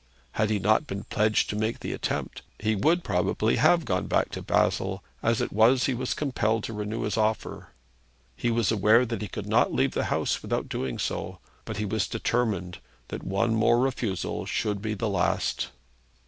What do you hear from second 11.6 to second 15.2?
But he was determined that one more refusal should be the